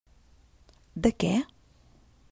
De 1.07 1.13
què? 1.25 1.31